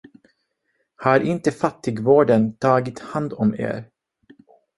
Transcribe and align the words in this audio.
Har 0.97 1.19
inte 1.19 1.51
fattigvården 1.51 2.53
tagit 2.55 2.99
hand 2.99 3.33
om 3.33 3.53
er? 3.55 3.89